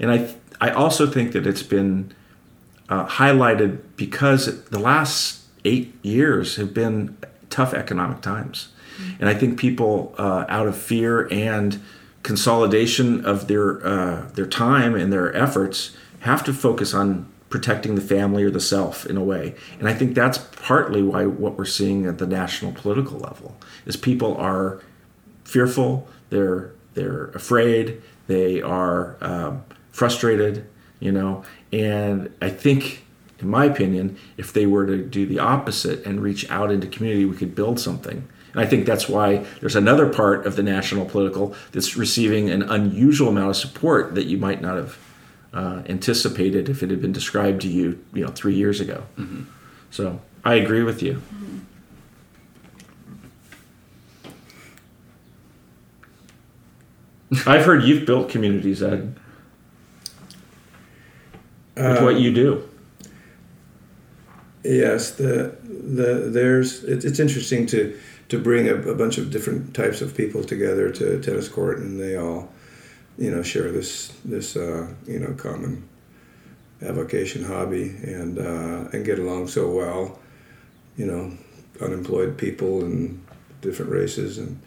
and 0.00 0.08
i 0.16 0.18
i 0.66 0.68
also 0.82 1.04
think 1.14 1.32
that 1.32 1.44
it's 1.50 1.66
been 1.78 1.92
uh, 2.88 3.06
highlighted 3.20 3.70
because 3.96 4.42
the 4.76 4.78
last 4.90 5.42
eight 5.64 5.88
years 6.02 6.56
have 6.56 6.72
been 6.74 7.16
tough 7.50 7.72
economic 7.72 8.20
times. 8.20 8.68
And 9.18 9.28
I 9.28 9.34
think 9.40 9.58
people, 9.58 10.14
uh, 10.18 10.44
out 10.56 10.66
of 10.68 10.76
fear 10.76 11.26
and 11.32 11.80
consolidation 12.24 13.24
of 13.24 13.46
their 13.46 13.86
uh, 13.86 14.28
their 14.34 14.46
time 14.46 14.96
and 14.96 15.12
their 15.12 15.32
efforts, 15.36 15.96
have 16.20 16.42
to 16.42 16.52
focus 16.52 16.92
on 16.92 17.30
protecting 17.50 17.94
the 17.94 18.00
family 18.00 18.42
or 18.42 18.50
the 18.50 18.58
self 18.58 19.06
in 19.06 19.16
a 19.16 19.22
way. 19.22 19.54
And 19.78 19.88
I 19.88 19.94
think 19.94 20.16
that's 20.16 20.38
partly 20.38 21.02
why 21.02 21.26
what 21.26 21.56
we're 21.56 21.64
seeing 21.66 22.06
at 22.06 22.18
the 22.18 22.26
national 22.26 22.72
political 22.72 23.18
level 23.18 23.54
is 23.86 23.96
people 23.96 24.36
are 24.38 24.80
fearful, 25.44 26.08
they're 26.30 26.72
they're 26.94 27.26
afraid, 27.26 28.02
they 28.26 28.60
are 28.62 29.16
um, 29.20 29.64
frustrated, 29.92 30.66
you 30.98 31.12
know. 31.12 31.44
And 31.72 32.32
I 32.40 32.48
think, 32.48 33.04
in 33.38 33.48
my 33.48 33.66
opinion, 33.66 34.16
if 34.36 34.52
they 34.52 34.66
were 34.66 34.86
to 34.86 35.04
do 35.04 35.26
the 35.26 35.38
opposite 35.38 36.04
and 36.06 36.20
reach 36.20 36.50
out 36.50 36.70
into 36.70 36.86
community, 36.86 37.24
we 37.24 37.36
could 37.36 37.54
build 37.54 37.78
something. 37.78 38.26
And 38.54 38.64
I 38.64 38.66
think 38.66 38.86
that's 38.86 39.08
why 39.08 39.44
there's 39.60 39.76
another 39.76 40.08
part 40.08 40.46
of 40.46 40.56
the 40.56 40.62
national 40.62 41.04
political 41.04 41.54
that's 41.72 41.96
receiving 41.96 42.48
an 42.48 42.62
unusual 42.62 43.28
amount 43.28 43.50
of 43.50 43.56
support 43.56 44.14
that 44.14 44.24
you 44.24 44.38
might 44.38 44.62
not 44.62 44.76
have 44.76 44.98
uh, 45.52 45.82
anticipated 45.86 46.68
if 46.68 46.82
it 46.82 46.90
had 46.90 47.02
been 47.02 47.12
described 47.12 47.60
to 47.62 47.68
you, 47.68 48.02
you 48.12 48.24
know, 48.24 48.30
three 48.30 48.54
years 48.54 48.80
ago. 48.80 49.04
Mm-hmm. 49.18 49.42
So 49.90 50.20
I 50.44 50.54
agree 50.54 50.82
with 50.82 51.02
you. 51.02 51.14
Mm-hmm. 51.14 51.58
I've 57.46 57.64
heard 57.64 57.82
you've 57.84 58.06
built 58.06 58.28
communities, 58.28 58.82
Ed, 58.82 59.16
with 61.76 62.02
what 62.02 62.20
you 62.20 62.32
do. 62.32 62.54
Um, 62.54 63.10
yes, 64.64 65.12
the 65.12 65.56
the 65.62 66.28
there's 66.30 66.84
it, 66.84 67.04
it's 67.04 67.18
interesting 67.18 67.66
to 67.66 67.98
to 68.28 68.38
bring 68.38 68.68
a, 68.68 68.74
a 68.74 68.94
bunch 68.94 69.18
of 69.18 69.30
different 69.30 69.74
types 69.74 70.00
of 70.00 70.16
people 70.16 70.42
together 70.44 70.90
to 70.90 71.16
a 71.16 71.20
tennis 71.20 71.48
court, 71.48 71.78
and 71.78 72.00
they 72.00 72.16
all, 72.16 72.50
you 73.18 73.30
know, 73.30 73.42
share 73.42 73.70
this 73.70 74.08
this 74.24 74.56
uh, 74.56 74.88
you 75.06 75.18
know 75.18 75.32
common 75.34 75.88
avocation 76.82 77.44
hobby 77.44 77.96
and 78.02 78.38
uh, 78.38 78.88
and 78.92 79.04
get 79.04 79.18
along 79.18 79.48
so 79.48 79.70
well, 79.70 80.18
you 80.96 81.06
know, 81.06 81.32
unemployed 81.80 82.36
people 82.38 82.84
and 82.84 83.24
different 83.60 83.90
races 83.90 84.38
and 84.38 84.60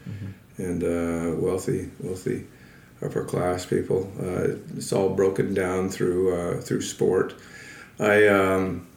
and 0.57 0.83
uh, 0.83 1.35
wealthy 1.35 1.89
wealthy 1.99 2.45
upper 3.03 3.23
class 3.23 3.65
people. 3.65 4.11
Uh, 4.19 4.55
it's 4.75 4.91
all 4.91 5.09
broken 5.09 5.53
down 5.53 5.89
through 5.89 6.35
uh, 6.35 6.61
through 6.61 6.81
sport. 6.81 7.33
I. 7.99 8.27
Um, 8.27 8.87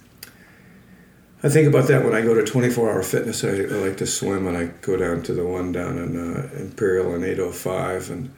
I 1.42 1.48
think 1.48 1.66
about 1.66 1.88
that 1.88 2.04
when 2.04 2.14
I 2.14 2.20
go 2.20 2.34
to 2.34 2.44
24 2.44 2.90
hour 2.90 3.02
fitness. 3.02 3.44
I, 3.44 3.48
I 3.48 3.88
like 3.88 3.96
to 3.98 4.06
swim 4.06 4.46
and 4.46 4.56
I 4.56 4.64
go 4.82 4.96
down 4.96 5.22
to 5.22 5.32
the 5.32 5.46
one 5.46 5.72
down 5.72 5.96
in 5.96 6.16
uh, 6.16 6.50
Imperial 6.58 7.14
in 7.14 7.24
805 7.24 8.10
and 8.10 8.34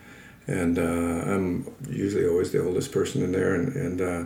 and 0.47 0.79
uh, 0.79 1.33
I'm 1.33 1.73
usually 1.89 2.27
always 2.27 2.53
the 2.53 2.65
oldest 2.65 2.93
person 2.93 3.23
in 3.23 3.33
there 3.33 3.55
and 3.55 3.75
and 3.75 4.01
uh, 4.01 4.25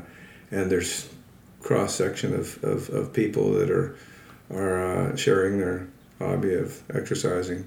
and 0.51 0.71
there's 0.71 1.09
cross 1.63 1.95
section 1.95 2.35
of, 2.35 2.63
of, 2.63 2.91
of 2.91 3.13
people 3.15 3.53
that 3.53 3.71
are 3.71 3.97
are 4.51 5.13
uh, 5.13 5.17
sharing 5.17 5.59
their 5.59 5.89
hobby 6.19 6.55
of 6.55 6.83
exercising, 6.95 7.67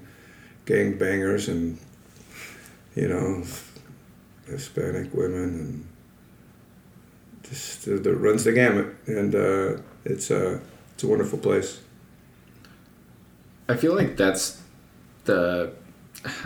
gang 0.64 0.96
bangers 0.96 1.48
and 1.48 1.76
you 2.94 3.08
know 3.08 3.42
Hispanic 4.46 5.12
women 5.12 5.42
and 5.42 5.88
just 7.42 7.84
that 7.84 8.14
runs 8.14 8.44
the 8.44 8.52
gamut 8.52 8.94
and 9.06 9.34
uh, 9.34 9.82
it's 10.04 10.30
uh, 10.30 10.60
it's 11.00 11.04
a 11.06 11.08
wonderful 11.08 11.38
place. 11.38 11.80
I 13.70 13.74
feel 13.74 13.94
like 13.94 14.18
that's 14.18 14.60
the 15.24 15.72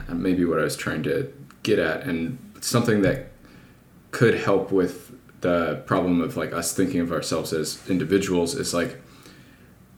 maybe 0.09 0.45
what 0.45 0.61
I 0.61 0.63
was 0.63 0.77
trying 0.77 1.03
to 1.03 1.33
get 1.65 1.81
at, 1.81 2.05
and 2.05 2.39
something 2.61 3.03
that 3.03 3.33
could 4.13 4.35
help 4.35 4.71
with 4.71 5.11
the 5.41 5.83
problem 5.87 6.21
of 6.21 6.37
like 6.37 6.53
us 6.53 6.73
thinking 6.73 7.01
of 7.01 7.11
ourselves 7.11 7.53
as 7.53 7.81
individuals 7.91 8.55
is 8.55 8.73
like 8.73 9.03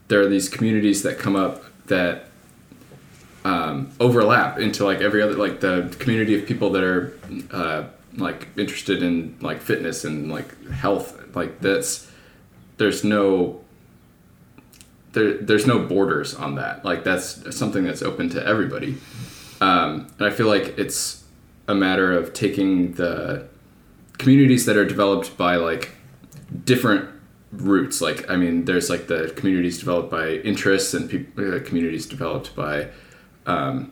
there 0.07 0.21
are 0.21 0.27
these 0.27 0.49
communities 0.49 1.03
that 1.03 1.19
come 1.19 1.35
up 1.35 1.63
that 1.85 2.29
um, 3.45 3.91
overlap 3.99 4.57
into 4.57 4.83
like 4.83 5.01
every 5.01 5.21
other 5.21 5.35
like 5.35 5.59
the 5.59 5.95
community 5.99 6.33
of 6.33 6.47
people 6.47 6.71
that 6.71 6.83
are 6.83 7.15
uh, 7.51 7.83
like 8.15 8.47
interested 8.57 9.03
in 9.03 9.37
like 9.39 9.61
fitness 9.61 10.03
and 10.03 10.31
like 10.31 10.49
health 10.71 11.35
like 11.35 11.59
that's 11.61 12.11
there's 12.77 13.03
no 13.03 13.61
there, 15.13 15.37
there's 15.37 15.65
no 15.65 15.79
borders 15.79 16.33
on 16.35 16.55
that. 16.55 16.83
Like 16.85 17.03
that's 17.03 17.55
something 17.55 17.83
that's 17.83 18.01
open 18.01 18.29
to 18.29 18.45
everybody. 18.45 18.97
Um, 19.61 20.07
and 20.19 20.27
I 20.27 20.29
feel 20.29 20.47
like 20.47 20.77
it's 20.77 21.23
a 21.67 21.75
matter 21.75 22.13
of 22.13 22.33
taking 22.33 22.93
the 22.93 23.47
communities 24.17 24.65
that 24.65 24.77
are 24.77 24.85
developed 24.85 25.37
by 25.37 25.55
like 25.55 25.91
different 26.63 27.09
roots. 27.51 28.01
Like 28.01 28.29
I 28.29 28.35
mean, 28.35 28.65
there's 28.65 28.89
like 28.89 29.07
the 29.07 29.33
communities 29.35 29.79
developed 29.79 30.11
by 30.11 30.29
interests 30.29 30.93
and 30.93 31.09
peop 31.09 31.37
uh, 31.37 31.59
communities 31.63 32.05
developed 32.05 32.55
by 32.55 32.89
um, 33.45 33.91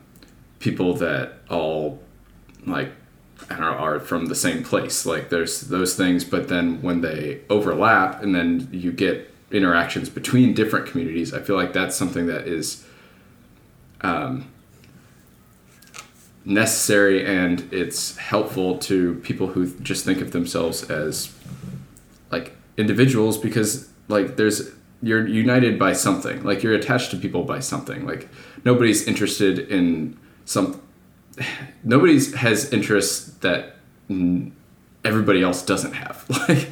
people 0.60 0.94
that 0.96 1.40
all 1.50 2.02
like 2.66 2.92
I 3.50 3.58
don't 3.58 3.62
know 3.62 3.78
are 3.78 4.00
from 4.00 4.28
the 4.28 4.36
same 4.36 4.64
place. 4.64 5.06
Like 5.06 5.30
there's 5.30 5.62
those 5.62 5.96
things, 5.96 6.24
but 6.24 6.48
then 6.48 6.82
when 6.82 7.02
they 7.02 7.42
overlap, 7.50 8.24
and 8.24 8.34
then 8.34 8.70
you 8.72 8.92
get 8.92 9.34
interactions 9.52 10.10
between 10.10 10.54
different 10.54 10.88
communities, 10.88 11.34
I 11.34 11.40
feel 11.40 11.56
like 11.56 11.74
that's 11.74 11.96
something 11.96 12.28
that 12.28 12.48
is 12.48 12.86
um, 14.02 14.48
necessary 16.46 17.26
and 17.26 17.68
it's 17.74 18.18
helpful 18.18 18.78
to 18.78 19.16
people 19.16 19.48
who 19.48 19.68
just 19.80 20.06
think 20.06 20.22
of 20.22 20.32
themselves 20.32 20.90
as 20.90 21.34
like 22.32 22.56
individuals 22.78 23.38
because 23.38 23.90
like 24.08 24.36
there's 24.36 24.72
you're 25.02 25.28
united 25.28 25.78
by 25.78 25.94
something. 25.94 26.44
Like 26.44 26.64
you're 26.64 26.74
attached 26.74 27.12
to 27.12 27.18
people 27.18 27.44
by 27.44 27.60
something. 27.60 28.06
Like 28.06 28.30
nobody's 28.64 29.08
interested 29.08 29.60
in 29.60 30.18
some 30.46 30.82
nobody's 31.84 32.34
has 32.36 32.72
interests 32.72 33.28
that 33.40 33.76
everybody 35.04 35.42
else 35.42 35.64
doesn't 35.64 35.94
have. 35.94 36.26
Like 36.48 36.70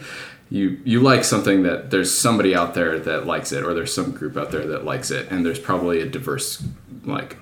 you 0.53 0.79
you 0.85 0.99
like 0.99 1.23
something 1.23 1.63
that 1.63 1.89
there's 1.89 2.13
somebody 2.13 2.55
out 2.55 2.75
there 2.75 2.99
that 2.99 3.25
likes 3.25 3.51
it 3.51 3.63
or 3.63 3.73
there's 3.73 3.91
some 3.91 4.11
group 4.11 4.37
out 4.37 4.51
there 4.51 4.67
that 4.67 4.85
likes 4.85 5.09
it 5.09 5.29
and 5.31 5.43
there's 5.43 5.59
probably 5.59 5.99
a 5.99 6.05
diverse 6.05 6.63
like 7.05 7.37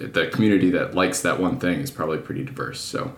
the 0.00 0.26
community 0.28 0.70
that 0.70 0.94
likes 0.94 1.20
that 1.20 1.38
one 1.38 1.60
thing 1.60 1.80
is 1.80 1.90
probably 1.90 2.16
pretty 2.18 2.42
diverse. 2.42 2.80
So 2.80 3.14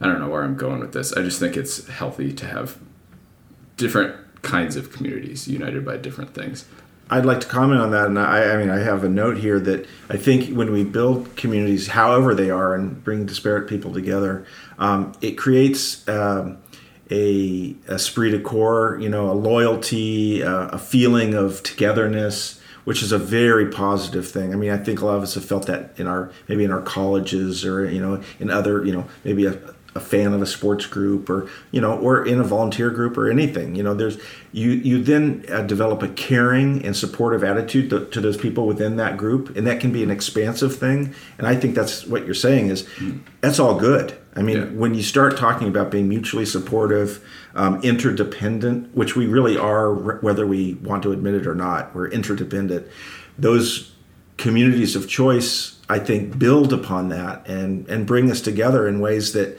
i 0.00 0.06
don't 0.06 0.18
know 0.18 0.30
where 0.30 0.42
i'm 0.42 0.56
going 0.56 0.80
with 0.80 0.94
this. 0.94 1.12
I 1.12 1.20
just 1.20 1.38
think 1.38 1.54
it's 1.54 1.86
healthy 1.88 2.32
to 2.32 2.46
have 2.46 2.78
different 3.76 4.16
kinds 4.40 4.74
of 4.74 4.90
communities 4.90 5.46
united 5.46 5.84
by 5.84 5.98
different 5.98 6.32
things. 6.32 6.64
I'd 7.10 7.26
like 7.26 7.40
to 7.40 7.46
comment 7.46 7.80
on 7.80 7.90
that, 7.90 8.06
and 8.06 8.18
I, 8.20 8.54
I, 8.54 8.56
mean, 8.56 8.70
I 8.70 8.78
have 8.78 9.02
a 9.02 9.08
note 9.08 9.36
here 9.36 9.58
that 9.58 9.84
I 10.08 10.16
think 10.16 10.56
when 10.56 10.70
we 10.70 10.84
build 10.84 11.34
communities, 11.34 11.88
however 11.88 12.36
they 12.36 12.50
are, 12.50 12.72
and 12.72 13.02
bring 13.02 13.26
disparate 13.26 13.68
people 13.68 13.92
together, 13.92 14.46
um, 14.78 15.12
it 15.20 15.32
creates 15.32 16.08
um, 16.08 16.58
a 17.10 17.74
esprit 17.88 18.30
de 18.30 18.40
corps, 18.40 18.98
you 19.00 19.08
know, 19.08 19.30
a 19.30 19.34
loyalty, 19.34 20.42
uh, 20.42 20.68
a 20.68 20.78
feeling 20.78 21.34
of 21.34 21.62
togetherness, 21.62 22.60
which 22.84 23.02
is 23.02 23.12
a 23.12 23.18
very 23.18 23.70
positive 23.70 24.28
thing. 24.28 24.52
I 24.52 24.56
mean, 24.56 24.70
I 24.70 24.76
think 24.76 25.00
a 25.00 25.06
lot 25.06 25.16
of 25.16 25.22
us 25.22 25.34
have 25.34 25.44
felt 25.44 25.66
that 25.66 25.92
in 25.98 26.06
our 26.06 26.30
maybe 26.48 26.64
in 26.64 26.70
our 26.70 26.82
colleges 26.82 27.64
or 27.64 27.88
you 27.88 28.00
know 28.00 28.22
in 28.38 28.50
other 28.50 28.84
you 28.84 28.92
know 28.92 29.06
maybe 29.24 29.46
a, 29.46 29.58
a 29.94 30.00
fan 30.00 30.32
of 30.32 30.40
a 30.40 30.46
sports 30.46 30.86
group 30.86 31.28
or 31.28 31.48
you 31.72 31.80
know 31.80 31.98
or 31.98 32.24
in 32.24 32.40
a 32.40 32.44
volunteer 32.44 32.90
group 32.90 33.16
or 33.16 33.28
anything. 33.28 33.74
You 33.74 33.82
know 33.82 33.94
there's 33.94 34.18
you 34.52 34.70
you 34.70 35.02
then 35.02 35.44
uh, 35.50 35.62
develop 35.62 36.02
a 36.02 36.08
caring 36.08 36.84
and 36.84 36.96
supportive 36.96 37.42
attitude 37.42 37.90
to, 37.90 38.06
to, 38.06 38.20
those 38.20 38.36
people 38.36 38.66
within 38.66 38.96
that 38.96 39.16
group 39.16 39.56
and 39.56 39.66
that 39.66 39.80
can 39.80 39.92
be 39.92 40.02
an 40.02 40.10
expansive 40.10 40.76
thing. 40.76 41.14
And 41.38 41.46
i 41.46 41.56
think 41.56 41.74
that's 41.74 42.06
what 42.06 42.24
you're 42.24 42.34
saying 42.34 42.68
is 42.68 42.88
that's 43.40 43.58
all 43.58 43.78
good. 43.78 44.16
I 44.36 44.42
mean 44.42 44.56
yeah. 44.56 44.64
when 44.66 44.94
you 44.94 45.02
start 45.02 45.36
talking 45.36 45.66
about 45.66 45.90
being 45.90 46.08
mutually 46.08 46.46
supportive 46.46 47.24
um, 47.54 47.82
interdependent 47.82 48.94
which 48.94 49.16
we 49.16 49.26
really 49.26 49.56
are 49.56 49.92
whether 49.92 50.46
we 50.46 50.74
want 50.74 51.02
to 51.02 51.12
admit 51.12 51.34
it 51.34 51.46
or 51.46 51.54
not 51.56 51.92
we're 51.94 52.08
interdependent 52.08 52.86
those 53.38 53.92
communities 54.36 54.94
of 54.94 55.08
choice 55.08 55.78
i 55.88 55.98
think 55.98 56.38
build 56.38 56.72
upon 56.72 57.08
that 57.08 57.46
and 57.48 57.88
and 57.88 58.06
bring 58.06 58.30
us 58.30 58.40
together 58.40 58.86
in 58.86 59.00
ways 59.00 59.32
that 59.32 59.58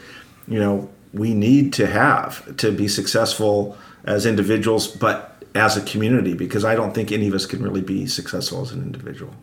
you 0.52 0.60
know 0.60 0.90
we 1.14 1.34
need 1.34 1.74
to 1.74 1.88
have 1.88 2.56
to 2.58 2.72
be 2.72 2.88
successful 2.88 3.78
as 4.06 4.26
individuals, 4.26 4.88
but 4.88 5.44
as 5.54 5.76
a 5.76 5.82
community, 5.82 6.34
because 6.34 6.64
I 6.64 6.76
don't 6.76 6.94
think 6.94 7.12
any 7.12 7.28
of 7.28 7.34
us 7.34 7.46
can 7.46 7.62
really 7.62 7.82
be 7.82 8.08
successful 8.08 8.62
as 8.62 8.72
an 8.72 8.82
individual. 8.82 9.34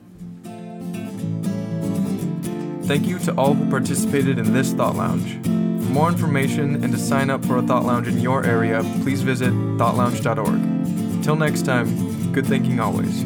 Thank 2.87 3.07
you 3.07 3.19
to 3.21 3.35
all 3.35 3.53
who 3.53 3.69
participated 3.71 4.39
in 4.39 4.55
this 4.55 4.73
Thought 4.73 4.97
Lounge. 4.97 5.35
For 5.45 5.93
more 5.93 6.09
information 6.09 6.83
and 6.83 6.91
to 6.93 6.99
sign 6.99 7.29
up 7.29 7.45
for 7.45 7.59
a 7.59 7.63
Thought 7.63 7.85
Lounge 7.85 8.09
in 8.09 8.19
your 8.19 8.47
area, 8.47 8.83
please 9.03 9.21
visit 9.21 9.53
thoughtlounge.org. 9.77 10.49
Until 10.49 11.37
next 11.37 11.67
time, 11.67 12.33
good 12.33 12.47
thinking 12.47 12.81
always. 12.81 13.25